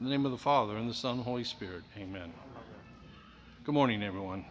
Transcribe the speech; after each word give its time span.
In 0.00 0.06
the 0.06 0.10
name 0.10 0.26
of 0.26 0.32
the 0.32 0.38
Father, 0.38 0.76
and 0.76 0.90
the 0.90 0.94
Son, 0.94 1.12
and 1.12 1.20
the 1.20 1.24
Holy 1.24 1.44
Spirit. 1.44 1.84
Amen. 1.96 2.32
Good 3.62 3.74
morning, 3.74 4.02
everyone. 4.02 4.44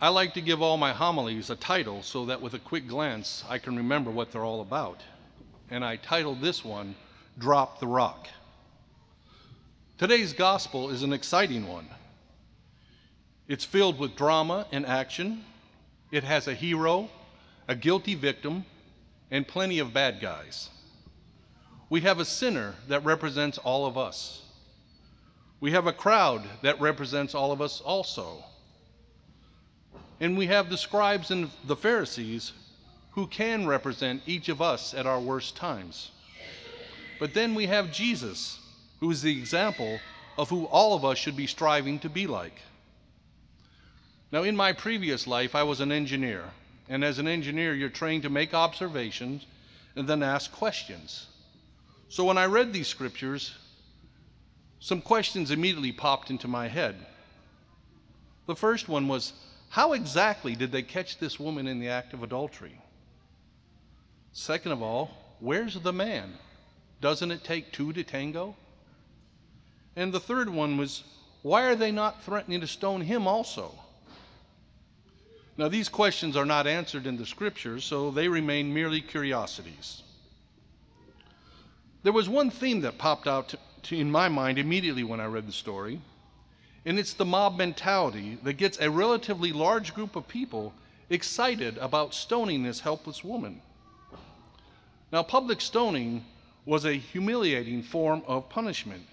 I 0.00 0.08
like 0.10 0.34
to 0.34 0.40
give 0.40 0.62
all 0.62 0.76
my 0.76 0.92
homilies 0.92 1.50
a 1.50 1.56
title 1.56 2.04
so 2.04 2.24
that 2.26 2.40
with 2.40 2.54
a 2.54 2.60
quick 2.60 2.86
glance 2.86 3.42
I 3.48 3.58
can 3.58 3.76
remember 3.76 4.12
what 4.12 4.30
they're 4.30 4.44
all 4.44 4.60
about. 4.60 5.00
And 5.68 5.84
I 5.84 5.96
titled 5.96 6.40
this 6.40 6.64
one, 6.64 6.94
Drop 7.38 7.80
the 7.80 7.88
Rock. 7.88 8.28
Today's 9.98 10.32
gospel 10.32 10.90
is 10.90 11.02
an 11.02 11.12
exciting 11.12 11.66
one. 11.66 11.88
It's 13.48 13.64
filled 13.64 13.98
with 13.98 14.14
drama 14.14 14.68
and 14.70 14.86
action. 14.86 15.44
It 16.12 16.22
has 16.22 16.46
a 16.46 16.54
hero, 16.54 17.10
a 17.66 17.74
guilty 17.74 18.14
victim, 18.14 18.64
and 19.32 19.46
plenty 19.46 19.80
of 19.80 19.92
bad 19.92 20.20
guys. 20.20 20.70
We 21.90 22.02
have 22.02 22.20
a 22.20 22.24
sinner 22.24 22.74
that 22.88 23.04
represents 23.04 23.58
all 23.58 23.86
of 23.86 23.96
us. 23.96 24.42
We 25.60 25.72
have 25.72 25.86
a 25.86 25.92
crowd 25.92 26.42
that 26.62 26.80
represents 26.80 27.34
all 27.34 27.50
of 27.50 27.60
us 27.60 27.80
also. 27.80 28.44
And 30.20 30.36
we 30.36 30.46
have 30.46 30.68
the 30.68 30.76
scribes 30.76 31.30
and 31.30 31.50
the 31.64 31.76
Pharisees 31.76 32.52
who 33.12 33.26
can 33.26 33.66
represent 33.66 34.22
each 34.26 34.48
of 34.48 34.60
us 34.60 34.94
at 34.94 35.06
our 35.06 35.20
worst 35.20 35.56
times. 35.56 36.10
But 37.18 37.34
then 37.34 37.54
we 37.54 37.66
have 37.66 37.92
Jesus, 37.92 38.60
who 39.00 39.10
is 39.10 39.22
the 39.22 39.36
example 39.36 39.98
of 40.36 40.50
who 40.50 40.66
all 40.66 40.94
of 40.94 41.04
us 41.04 41.18
should 41.18 41.36
be 41.36 41.46
striving 41.46 41.98
to 42.00 42.08
be 42.08 42.26
like. 42.26 42.60
Now, 44.30 44.42
in 44.42 44.54
my 44.54 44.72
previous 44.72 45.26
life, 45.26 45.54
I 45.54 45.62
was 45.62 45.80
an 45.80 45.90
engineer. 45.90 46.44
And 46.88 47.02
as 47.02 47.18
an 47.18 47.26
engineer, 47.26 47.74
you're 47.74 47.88
trained 47.88 48.22
to 48.22 48.30
make 48.30 48.54
observations 48.54 49.46
and 49.96 50.06
then 50.06 50.22
ask 50.22 50.52
questions. 50.52 51.26
So 52.08 52.24
when 52.24 52.38
I 52.38 52.46
read 52.46 52.72
these 52.72 52.88
scriptures, 52.88 53.54
some 54.80 55.02
questions 55.02 55.50
immediately 55.50 55.92
popped 55.92 56.30
into 56.30 56.48
my 56.48 56.68
head. 56.68 56.96
The 58.46 58.56
first 58.56 58.88
one 58.88 59.08
was 59.08 59.34
How 59.68 59.92
exactly 59.92 60.56
did 60.56 60.72
they 60.72 60.82
catch 60.82 61.18
this 61.18 61.38
woman 61.38 61.66
in 61.66 61.78
the 61.78 61.88
act 61.88 62.14
of 62.14 62.22
adultery? 62.22 62.80
Second 64.32 64.72
of 64.72 64.82
all, 64.82 65.10
where's 65.40 65.74
the 65.74 65.92
man? 65.92 66.32
Doesn't 67.00 67.30
it 67.30 67.44
take 67.44 67.72
two 67.72 67.92
to 67.92 68.02
tango? 68.02 68.56
And 69.94 70.12
the 70.12 70.20
third 70.20 70.48
one 70.48 70.78
was 70.78 71.04
Why 71.42 71.64
are 71.64 71.76
they 71.76 71.92
not 71.92 72.24
threatening 72.24 72.60
to 72.62 72.66
stone 72.66 73.02
him 73.02 73.26
also? 73.26 73.74
Now, 75.58 75.68
these 75.68 75.88
questions 75.88 76.36
are 76.36 76.46
not 76.46 76.68
answered 76.68 77.04
in 77.04 77.16
the 77.16 77.26
scriptures, 77.26 77.84
so 77.84 78.12
they 78.12 78.28
remain 78.28 78.72
merely 78.72 79.00
curiosities. 79.00 80.04
There 82.02 82.12
was 82.12 82.28
one 82.28 82.50
theme 82.50 82.80
that 82.82 82.98
popped 82.98 83.26
out 83.26 83.48
to, 83.50 83.58
to, 83.84 83.96
in 83.96 84.10
my 84.10 84.28
mind 84.28 84.58
immediately 84.58 85.04
when 85.04 85.20
I 85.20 85.26
read 85.26 85.46
the 85.46 85.52
story, 85.52 86.00
and 86.84 86.98
it's 86.98 87.12
the 87.12 87.24
mob 87.24 87.56
mentality 87.56 88.38
that 88.42 88.54
gets 88.54 88.78
a 88.80 88.90
relatively 88.90 89.52
large 89.52 89.94
group 89.94 90.16
of 90.16 90.28
people 90.28 90.72
excited 91.10 91.76
about 91.78 92.14
stoning 92.14 92.62
this 92.62 92.80
helpless 92.80 93.24
woman. 93.24 93.60
Now, 95.12 95.22
public 95.22 95.60
stoning 95.60 96.24
was 96.64 96.84
a 96.84 96.92
humiliating 96.92 97.82
form 97.82 98.22
of 98.26 98.48
punishment 98.48 99.06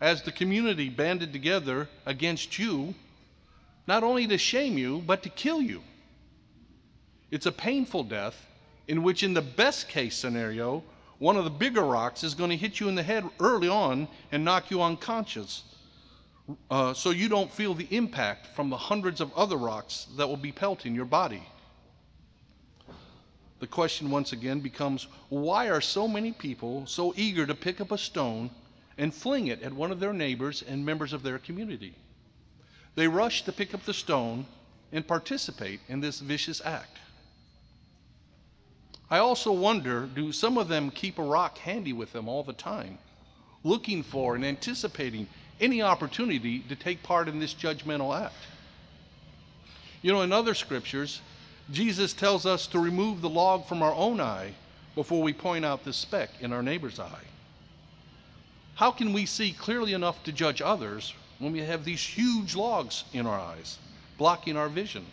as 0.00 0.22
the 0.22 0.32
community 0.32 0.88
banded 0.88 1.32
together 1.32 1.88
against 2.04 2.58
you 2.58 2.94
not 3.86 4.02
only 4.02 4.26
to 4.26 4.36
shame 4.36 4.76
you, 4.76 5.02
but 5.06 5.22
to 5.22 5.28
kill 5.28 5.62
you. 5.62 5.82
It's 7.30 7.46
a 7.46 7.52
painful 7.52 8.04
death 8.04 8.46
in 8.88 9.02
which, 9.02 9.22
in 9.22 9.34
the 9.34 9.42
best 9.42 9.88
case 9.88 10.16
scenario, 10.16 10.82
one 11.18 11.36
of 11.36 11.44
the 11.44 11.50
bigger 11.50 11.82
rocks 11.82 12.22
is 12.22 12.34
going 12.34 12.50
to 12.50 12.56
hit 12.56 12.78
you 12.80 12.88
in 12.88 12.94
the 12.94 13.02
head 13.02 13.24
early 13.40 13.68
on 13.68 14.08
and 14.32 14.44
knock 14.44 14.70
you 14.70 14.82
unconscious 14.82 15.64
uh, 16.70 16.94
so 16.94 17.10
you 17.10 17.28
don't 17.28 17.50
feel 17.50 17.74
the 17.74 17.88
impact 17.90 18.46
from 18.48 18.70
the 18.70 18.76
hundreds 18.76 19.20
of 19.20 19.32
other 19.34 19.56
rocks 19.56 20.06
that 20.16 20.28
will 20.28 20.36
be 20.36 20.52
pelting 20.52 20.94
your 20.94 21.04
body. 21.04 21.42
The 23.58 23.66
question 23.66 24.10
once 24.10 24.32
again 24.32 24.60
becomes 24.60 25.06
why 25.28 25.70
are 25.70 25.80
so 25.80 26.06
many 26.06 26.32
people 26.32 26.86
so 26.86 27.14
eager 27.16 27.46
to 27.46 27.54
pick 27.54 27.80
up 27.80 27.90
a 27.90 27.98
stone 27.98 28.50
and 28.98 29.12
fling 29.12 29.48
it 29.48 29.62
at 29.62 29.72
one 29.72 29.90
of 29.90 29.98
their 29.98 30.12
neighbors 30.12 30.62
and 30.62 30.84
members 30.84 31.12
of 31.12 31.22
their 31.22 31.38
community? 31.38 31.94
They 32.94 33.08
rush 33.08 33.42
to 33.44 33.52
pick 33.52 33.74
up 33.74 33.84
the 33.84 33.94
stone 33.94 34.46
and 34.92 35.06
participate 35.06 35.80
in 35.88 36.00
this 36.00 36.20
vicious 36.20 36.60
act. 36.64 36.98
I 39.10 39.18
also 39.18 39.52
wonder 39.52 40.06
do 40.06 40.32
some 40.32 40.58
of 40.58 40.68
them 40.68 40.90
keep 40.90 41.18
a 41.18 41.22
rock 41.22 41.58
handy 41.58 41.92
with 41.92 42.12
them 42.12 42.28
all 42.28 42.42
the 42.42 42.52
time, 42.52 42.98
looking 43.64 44.02
for 44.02 44.34
and 44.34 44.44
anticipating 44.44 45.28
any 45.60 45.82
opportunity 45.82 46.60
to 46.60 46.76
take 46.76 47.02
part 47.02 47.28
in 47.28 47.38
this 47.38 47.54
judgmental 47.54 48.18
act? 48.18 48.34
You 50.02 50.12
know, 50.12 50.22
in 50.22 50.32
other 50.32 50.54
scriptures, 50.54 51.20
Jesus 51.70 52.12
tells 52.12 52.46
us 52.46 52.66
to 52.68 52.78
remove 52.78 53.20
the 53.20 53.28
log 53.28 53.66
from 53.66 53.82
our 53.82 53.94
own 53.94 54.20
eye 54.20 54.52
before 54.94 55.22
we 55.22 55.32
point 55.32 55.64
out 55.64 55.84
the 55.84 55.92
speck 55.92 56.30
in 56.40 56.52
our 56.52 56.62
neighbor's 56.62 57.00
eye. 57.00 57.24
How 58.74 58.90
can 58.90 59.12
we 59.12 59.26
see 59.26 59.52
clearly 59.52 59.94
enough 59.94 60.22
to 60.24 60.32
judge 60.32 60.60
others 60.60 61.14
when 61.38 61.52
we 61.52 61.60
have 61.60 61.84
these 61.84 62.02
huge 62.02 62.54
logs 62.54 63.04
in 63.12 63.26
our 63.26 63.38
eyes, 63.38 63.78
blocking 64.18 64.56
our 64.56 64.68
vision. 64.68 65.04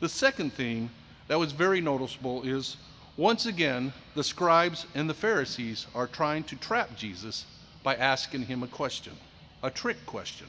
The 0.00 0.08
second 0.08 0.52
theme 0.52 0.90
that 1.28 1.38
was 1.38 1.52
very 1.52 1.80
noticeable 1.80 2.42
is 2.42 2.76
once 3.18 3.46
again, 3.46 3.92
the 4.14 4.22
scribes 4.22 4.86
and 4.94 5.10
the 5.10 5.14
Pharisees 5.14 5.88
are 5.92 6.06
trying 6.06 6.44
to 6.44 6.56
trap 6.56 6.96
Jesus 6.96 7.46
by 7.82 7.96
asking 7.96 8.42
him 8.42 8.62
a 8.62 8.68
question, 8.68 9.12
a 9.62 9.70
trick 9.70 10.04
question. 10.06 10.46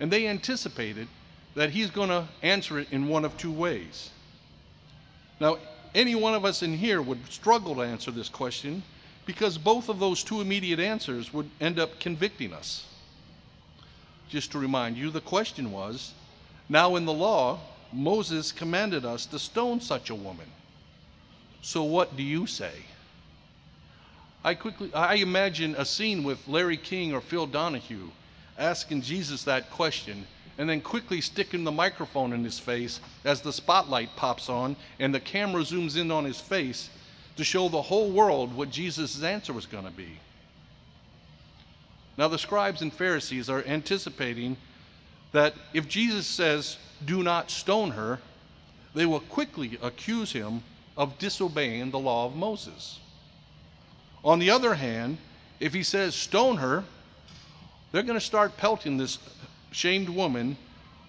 And 0.00 0.10
they 0.10 0.26
anticipated 0.26 1.06
that 1.54 1.70
he's 1.70 1.90
going 1.90 2.08
to 2.08 2.26
answer 2.42 2.80
it 2.80 2.88
in 2.90 3.06
one 3.06 3.24
of 3.24 3.36
two 3.36 3.52
ways. 3.52 4.10
Now, 5.38 5.58
any 5.94 6.16
one 6.16 6.34
of 6.34 6.44
us 6.44 6.62
in 6.62 6.76
here 6.76 7.00
would 7.00 7.24
struggle 7.30 7.76
to 7.76 7.82
answer 7.82 8.10
this 8.10 8.28
question 8.28 8.82
because 9.24 9.56
both 9.56 9.88
of 9.88 10.00
those 10.00 10.24
two 10.24 10.40
immediate 10.40 10.80
answers 10.80 11.32
would 11.32 11.48
end 11.60 11.78
up 11.78 12.00
convicting 12.00 12.52
us. 12.52 12.86
Just 14.28 14.50
to 14.52 14.58
remind 14.58 14.96
you, 14.96 15.10
the 15.10 15.20
question 15.20 15.70
was 15.70 16.12
now 16.68 16.96
in 16.96 17.04
the 17.04 17.12
law, 17.12 17.60
Moses 17.92 18.52
commanded 18.52 19.04
us 19.04 19.26
to 19.26 19.38
stone 19.38 19.80
such 19.80 20.10
a 20.10 20.14
woman. 20.14 20.46
So 21.62 21.82
what 21.82 22.16
do 22.16 22.22
you 22.22 22.46
say? 22.46 22.72
I 24.42 24.54
quickly 24.54 24.92
I 24.94 25.16
imagine 25.16 25.74
a 25.76 25.84
scene 25.84 26.24
with 26.24 26.48
Larry 26.48 26.78
King 26.78 27.12
or 27.12 27.20
Phil 27.20 27.46
Donahue 27.46 28.08
asking 28.58 29.02
Jesus 29.02 29.44
that 29.44 29.70
question 29.70 30.26
and 30.56 30.68
then 30.68 30.80
quickly 30.80 31.20
sticking 31.20 31.64
the 31.64 31.72
microphone 31.72 32.32
in 32.32 32.44
his 32.44 32.58
face 32.58 33.00
as 33.24 33.40
the 33.40 33.52
spotlight 33.52 34.14
pops 34.16 34.48
on 34.48 34.76
and 34.98 35.14
the 35.14 35.20
camera 35.20 35.62
zooms 35.62 35.96
in 35.96 36.10
on 36.10 36.24
his 36.24 36.40
face 36.40 36.90
to 37.36 37.44
show 37.44 37.68
the 37.68 37.80
whole 37.80 38.10
world 38.10 38.54
what 38.54 38.70
Jesus' 38.70 39.22
answer 39.22 39.52
was 39.52 39.66
going 39.66 39.84
to 39.84 39.90
be. 39.90 40.18
Now, 42.18 42.28
the 42.28 42.38
scribes 42.38 42.82
and 42.82 42.92
Pharisees 42.92 43.48
are 43.48 43.64
anticipating 43.64 44.58
that 45.32 45.54
if 45.72 45.88
Jesus 45.88 46.26
says, 46.26 46.78
Do 47.04 47.22
not 47.22 47.50
stone 47.50 47.90
her, 47.92 48.18
they 48.94 49.06
will 49.06 49.20
quickly 49.20 49.78
accuse 49.82 50.32
him 50.32 50.62
of 50.96 51.18
disobeying 51.18 51.90
the 51.90 51.98
law 51.98 52.26
of 52.26 52.34
Moses. 52.34 52.98
On 54.24 54.38
the 54.38 54.50
other 54.50 54.74
hand, 54.74 55.18
if 55.60 55.72
he 55.72 55.82
says, 55.82 56.14
Stone 56.14 56.56
her, 56.56 56.84
they're 57.92 58.02
going 58.02 58.18
to 58.18 58.24
start 58.24 58.56
pelting 58.56 58.96
this 58.96 59.18
shamed 59.72 60.08
woman, 60.08 60.56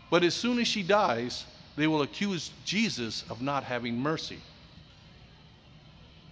but 0.10 0.24
as 0.24 0.34
soon 0.34 0.60
as 0.60 0.68
she 0.68 0.84
dies, 0.84 1.46
they 1.76 1.88
will 1.88 2.02
accuse 2.02 2.52
Jesus 2.66 3.24
of 3.30 3.42
not 3.42 3.64
having 3.64 4.00
mercy. 4.00 4.40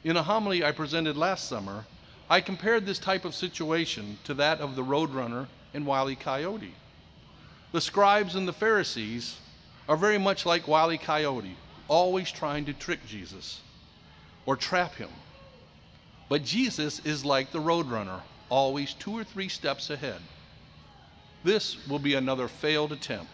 In 0.03 0.16
a 0.16 0.23
homily 0.23 0.63
I 0.63 0.72
presented 0.72 1.17
last 1.17 1.47
summer, 1.49 1.85
I 2.29 2.41
compared 2.41 2.85
this 2.85 2.99
type 2.99 3.25
of 3.25 3.35
situation 3.35 4.17
to 4.25 4.34
that 4.35 4.59
of 4.59 4.75
the 4.75 4.84
roadrunner 4.84 5.47
and 5.73 5.85
Wile 5.85 6.09
E. 6.09 6.16
Coyote. 6.16 6.73
The 7.71 7.81
scribes 7.81 8.35
and 8.35 8.47
the 8.47 8.53
Pharisees 8.53 9.37
are 9.87 9.97
very 9.97 10.17
much 10.17 10.45
like 10.45 10.67
Wile 10.67 10.91
E. 10.91 10.97
Coyote, 10.97 11.55
always 11.87 12.31
trying 12.31 12.66
to 12.66 12.73
trick 12.73 13.05
Jesus 13.07 13.61
or 14.45 14.55
trap 14.55 14.95
him. 14.95 15.09
But 16.29 16.43
Jesus 16.43 16.99
is 17.05 17.23
like 17.23 17.51
the 17.51 17.59
roadrunner, 17.59 18.21
always 18.49 18.93
two 18.93 19.16
or 19.16 19.23
three 19.23 19.49
steps 19.49 19.89
ahead. 19.89 20.21
This 21.43 21.87
will 21.87 21.99
be 21.99 22.16
another 22.16 22.47
failed 22.47 22.91
attempt. 22.91 23.31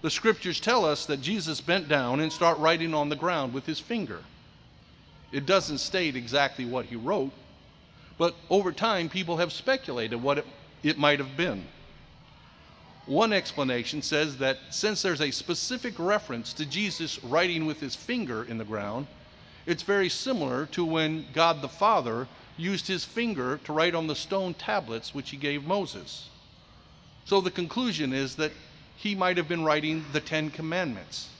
The 0.00 0.10
scriptures 0.10 0.60
tell 0.60 0.84
us 0.84 1.06
that 1.06 1.20
Jesus 1.20 1.60
bent 1.60 1.88
down 1.88 2.20
and 2.20 2.32
started 2.32 2.60
writing 2.62 2.94
on 2.94 3.08
the 3.08 3.16
ground 3.16 3.52
with 3.52 3.66
his 3.66 3.80
finger. 3.80 4.20
It 5.32 5.44
doesn't 5.44 5.78
state 5.78 6.16
exactly 6.16 6.64
what 6.64 6.86
he 6.86 6.96
wrote, 6.96 7.32
but 8.16 8.34
over 8.48 8.72
time, 8.72 9.08
people 9.08 9.36
have 9.36 9.52
speculated 9.52 10.22
what 10.22 10.38
it, 10.38 10.46
it 10.82 10.98
might 10.98 11.18
have 11.18 11.36
been. 11.36 11.64
One 13.08 13.32
explanation 13.32 14.02
says 14.02 14.36
that 14.36 14.58
since 14.68 15.00
there's 15.00 15.22
a 15.22 15.30
specific 15.30 15.94
reference 15.98 16.52
to 16.52 16.66
Jesus 16.66 17.24
writing 17.24 17.64
with 17.64 17.80
his 17.80 17.96
finger 17.96 18.44
in 18.44 18.58
the 18.58 18.66
ground, 18.66 19.06
it's 19.64 19.82
very 19.82 20.10
similar 20.10 20.66
to 20.66 20.84
when 20.84 21.24
God 21.32 21.62
the 21.62 21.70
Father 21.70 22.28
used 22.58 22.86
his 22.86 23.06
finger 23.06 23.60
to 23.64 23.72
write 23.72 23.94
on 23.94 24.08
the 24.08 24.14
stone 24.14 24.52
tablets 24.52 25.14
which 25.14 25.30
he 25.30 25.38
gave 25.38 25.64
Moses. 25.64 26.28
So 27.24 27.40
the 27.40 27.50
conclusion 27.50 28.12
is 28.12 28.36
that 28.36 28.52
he 28.96 29.14
might 29.14 29.38
have 29.38 29.48
been 29.48 29.64
writing 29.64 30.04
the 30.12 30.20
Ten 30.20 30.50
Commandments. 30.50 31.30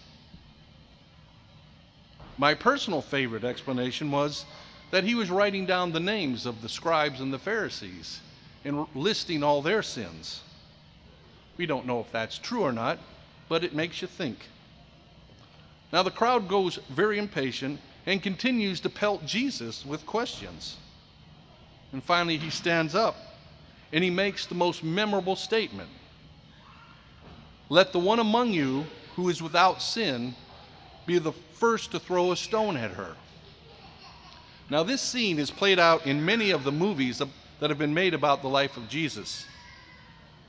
My 2.39 2.55
personal 2.55 3.03
favorite 3.03 3.45
explanation 3.45 4.11
was 4.11 4.47
that 4.91 5.05
he 5.05 5.15
was 5.15 5.31
writing 5.31 5.67
down 5.67 5.93
the 5.93 6.01
names 6.01 6.47
of 6.47 6.63
the 6.63 6.69
scribes 6.71 7.21
and 7.21 7.31
the 7.31 7.39
Pharisees 7.39 8.21
and 8.65 8.87
listing 8.95 9.43
all 9.43 9.61
their 9.61 9.83
sins. 9.83 10.41
We 11.59 11.67
don't 11.67 11.87
know 11.87 12.01
if 12.01 12.11
that's 12.11 12.39
true 12.39 12.63
or 12.63 12.73
not, 12.73 12.99
but 13.49 13.65
it 13.65 13.75
makes 13.75 14.01
you 14.01 14.09
think. 14.09 14.39
Now 15.93 16.03
the 16.03 16.11
crowd 16.11 16.49
goes 16.49 16.77
very 16.89 17.19
impatient 17.19 17.81
and 18.07 18.23
continues 18.23 18.81
to 18.81 18.89
pelt 18.89 19.27
Jesus 19.27 19.85
with 19.85 20.07
questions. 20.07 20.77
And 21.93 22.03
finally, 22.03 22.39
he 22.39 22.51
stands 22.51 22.95
up 22.95 23.17
and 23.93 24.05
he 24.05 24.11
makes 24.11 24.47
the 24.47 24.55
most 24.55 24.85
memorable 24.85 25.37
statement 25.37 25.89
Let 27.69 27.93
the 27.93 27.99
one 27.99 28.19
among 28.19 28.53
you 28.53 28.87
who 29.17 29.29
is 29.29 29.43
without 29.43 29.83
sin 29.83 30.35
be 31.07 31.19
the 31.19 31.33
first 31.33 31.91
to 31.91 31.99
throw 31.99 32.33
a 32.33 32.37
stone 32.37 32.77
at 32.77 32.93
her. 32.93 33.17
Now, 34.71 34.83
this 34.83 35.01
scene 35.01 35.39
is 35.39 35.51
played 35.51 35.79
out 35.79 36.07
in 36.07 36.25
many 36.25 36.51
of 36.51 36.63
the 36.63 36.73
movies 36.73 37.19
that 37.19 37.71
have 37.71 37.79
been 37.79 37.95
made 37.95 38.15
about 38.15 38.43
the 38.43 38.49
life 38.49 38.77
of 38.77 38.89
Jesus. 38.89 39.47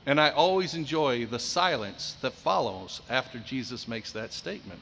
And 0.06 0.20
I 0.20 0.30
always 0.30 0.74
enjoy 0.74 1.26
the 1.26 1.38
silence 1.38 2.16
that 2.22 2.32
follows 2.32 3.02
after 3.10 3.38
Jesus 3.38 3.86
makes 3.86 4.12
that 4.12 4.32
statement. 4.32 4.80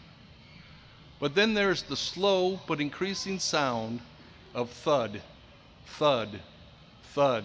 But 1.18 1.34
then 1.34 1.54
there's 1.54 1.82
the 1.82 1.96
slow 1.96 2.60
but 2.66 2.80
increasing 2.80 3.38
sound 3.38 4.00
of 4.54 4.70
thud, 4.70 5.20
thud, 5.86 6.40
thud, 7.02 7.44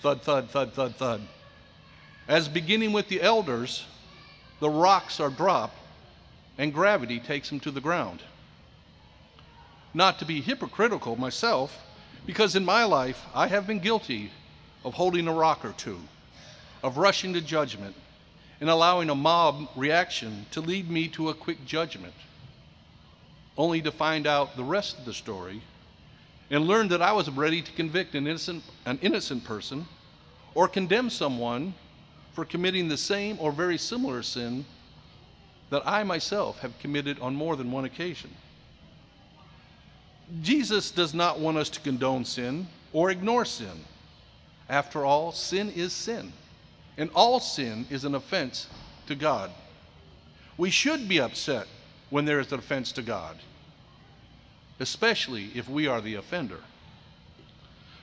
thud, 0.00 0.22
thud, 0.22 0.50
thud, 0.50 0.72
thud, 0.74 0.96
thud. 0.96 1.20
As 2.28 2.48
beginning 2.48 2.92
with 2.92 3.08
the 3.08 3.20
elders, 3.20 3.84
the 4.60 4.70
rocks 4.70 5.18
are 5.18 5.30
dropped 5.30 5.76
and 6.58 6.72
gravity 6.72 7.18
takes 7.18 7.48
them 7.48 7.58
to 7.60 7.70
the 7.70 7.80
ground. 7.80 8.22
Not 9.92 10.18
to 10.20 10.24
be 10.24 10.40
hypocritical 10.40 11.16
myself, 11.16 11.76
because 12.26 12.54
in 12.54 12.64
my 12.64 12.84
life 12.84 13.24
I 13.34 13.48
have 13.48 13.66
been 13.66 13.80
guilty 13.80 14.30
of 14.84 14.94
holding 14.94 15.26
a 15.26 15.32
rock 15.32 15.64
or 15.64 15.72
two, 15.72 15.98
of 16.82 16.96
rushing 16.96 17.34
to 17.34 17.40
judgment, 17.40 17.94
and 18.60 18.68
allowing 18.68 19.10
a 19.10 19.14
mob 19.14 19.68
reaction 19.74 20.46
to 20.50 20.60
lead 20.60 20.90
me 20.90 21.08
to 21.08 21.30
a 21.30 21.34
quick 21.34 21.64
judgment 21.64 22.14
only 23.56 23.82
to 23.82 23.90
find 23.90 24.26
out 24.26 24.56
the 24.56 24.64
rest 24.64 24.98
of 24.98 25.04
the 25.04 25.12
story 25.12 25.60
and 26.50 26.66
learn 26.66 26.88
that 26.88 27.02
I 27.02 27.12
was 27.12 27.28
ready 27.30 27.62
to 27.62 27.72
convict 27.72 28.14
an 28.14 28.26
innocent, 28.26 28.64
an 28.86 28.98
innocent 29.02 29.44
person 29.44 29.86
or 30.54 30.66
condemn 30.66 31.10
someone 31.10 31.74
for 32.32 32.44
committing 32.44 32.88
the 32.88 32.96
same 32.96 33.36
or 33.40 33.52
very 33.52 33.78
similar 33.78 34.22
sin 34.22 34.64
that 35.70 35.82
I 35.86 36.02
myself 36.04 36.58
have 36.60 36.78
committed 36.80 37.20
on 37.20 37.34
more 37.34 37.54
than 37.54 37.70
one 37.70 37.84
occasion. 37.84 38.30
Jesus 40.42 40.90
does 40.90 41.14
not 41.14 41.38
want 41.38 41.56
us 41.56 41.68
to 41.70 41.80
condone 41.80 42.24
sin 42.24 42.66
or 42.92 43.10
ignore 43.10 43.44
sin. 43.44 43.84
After 44.68 45.04
all, 45.04 45.32
sin 45.32 45.70
is 45.70 45.92
sin, 45.92 46.32
and 47.00 47.10
all 47.16 47.40
sin 47.40 47.84
is 47.90 48.04
an 48.04 48.14
offense 48.14 48.68
to 49.08 49.16
God. 49.16 49.50
We 50.56 50.70
should 50.70 51.08
be 51.08 51.20
upset 51.20 51.66
when 52.10 52.24
there 52.24 52.38
is 52.38 52.52
an 52.52 52.60
offense 52.60 52.92
to 52.92 53.02
God 53.02 53.36
especially 54.80 55.50
if 55.54 55.68
we 55.68 55.86
are 55.86 56.00
the 56.00 56.14
offender. 56.14 56.58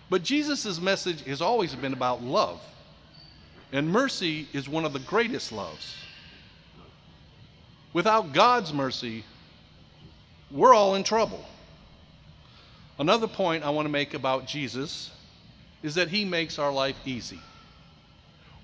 But 0.10 0.24
Jesus' 0.24 0.80
message 0.80 1.26
has 1.26 1.42
always 1.42 1.76
been 1.76 1.92
about 1.92 2.24
love, 2.24 2.62
and 3.74 3.90
mercy 3.90 4.48
is 4.54 4.70
one 4.70 4.86
of 4.86 4.94
the 4.94 5.00
greatest 5.00 5.52
loves. 5.52 5.96
Without 7.92 8.32
God's 8.32 8.72
mercy, 8.72 9.26
we're 10.52 10.74
all 10.74 10.96
in 10.96 11.04
trouble. 11.04 11.44
Another 13.00 13.28
point 13.28 13.64
I 13.64 13.72
want 13.72 13.86
to 13.86 13.92
make 13.92 14.14
about 14.14 14.48
Jesus 14.48 15.12
is 15.84 15.96
that 15.96 16.10
he 16.10 16.24
makes 16.24 16.58
our 16.58 16.72
life 16.72 16.96
easy. 17.06 17.42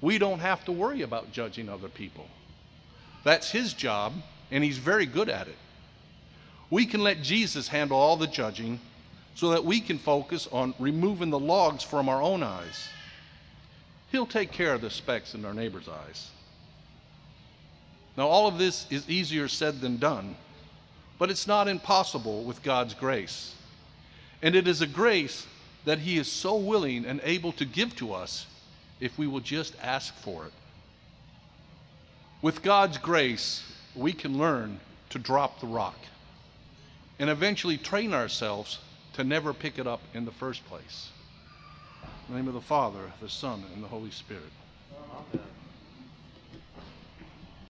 We 0.03 0.19
don't 0.19 0.39
have 0.39 0.63
to 0.65 0.71
worry 0.71 1.01
about 1.01 1.31
judging 1.31 1.67
other 1.67 1.89
people. 1.89 2.27
That's 3.23 3.49
his 3.49 3.73
job, 3.73 4.13
and 4.51 4.63
he's 4.63 4.77
very 4.77 5.07
good 5.07 5.29
at 5.29 5.47
it 5.47 5.57
we 6.73 6.87
can 6.87 7.03
let 7.03 7.21
Jesus 7.21 7.67
handle 7.67 7.97
all 7.97 8.17
the 8.17 8.25
judging 8.25 8.79
so 9.35 9.51
that 9.51 9.63
we 9.63 9.79
can 9.79 9.99
focus 9.99 10.47
on 10.51 10.73
removing 10.79 11.29
the 11.29 11.37
logs 11.37 11.83
from 11.83 12.09
our 12.09 12.19
own 12.19 12.41
eyes. 12.41 12.89
He'll 14.11 14.25
take 14.25 14.51
care 14.51 14.73
of 14.73 14.81
the 14.81 14.89
specks 14.89 15.35
in 15.35 15.45
our 15.45 15.53
neighbor's 15.53 15.87
eyes. 15.87 16.31
Now, 18.17 18.27
all 18.27 18.47
of 18.47 18.57
this 18.57 18.87
is 18.89 19.07
easier 19.07 19.47
said 19.47 19.81
than 19.81 19.97
done, 19.97 20.35
but 21.19 21.29
it's 21.29 21.45
not 21.45 21.67
impossible 21.67 22.43
with 22.43 22.63
God's 22.63 22.95
grace. 22.95 23.53
And 24.41 24.55
it 24.55 24.67
is 24.67 24.81
a 24.81 24.87
grace 24.87 25.45
that 25.85 25.99
He 25.99 26.17
is 26.17 26.27
so 26.27 26.55
willing 26.55 27.05
and 27.05 27.21
able 27.23 27.51
to 27.53 27.65
give 27.65 27.95
to 27.97 28.13
us 28.13 28.47
if 28.99 29.17
we 29.17 29.27
will 29.27 29.39
just 29.39 29.75
ask 29.81 30.13
for 30.15 30.45
it. 30.45 30.53
With 32.41 32.61
God's 32.61 32.97
grace, 32.97 33.63
we 33.95 34.13
can 34.13 34.37
learn 34.37 34.79
to 35.09 35.19
drop 35.19 35.59
the 35.59 35.67
rock 35.67 35.97
and 37.19 37.29
eventually 37.29 37.77
train 37.77 38.13
ourselves 38.13 38.79
to 39.13 39.23
never 39.23 39.53
pick 39.53 39.77
it 39.77 39.87
up 39.87 40.01
in 40.13 40.25
the 40.25 40.31
first 40.31 40.65
place. 40.65 41.09
In 42.27 42.33
the 42.33 42.39
name 42.39 42.47
of 42.47 42.53
the 42.53 42.61
Father, 42.61 43.11
the 43.21 43.29
Son, 43.29 43.63
and 43.73 43.83
the 43.83 43.87
Holy 43.87 44.11
Spirit. 44.11 44.43
Amen. 45.33 45.52